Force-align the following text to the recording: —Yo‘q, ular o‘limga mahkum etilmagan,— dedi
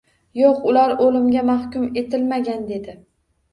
—Yo‘q, 0.39 0.55
ular 0.71 0.93
o‘limga 1.09 1.45
mahkum 1.51 1.85
etilmagan,— 2.05 2.67
dedi 2.75 2.99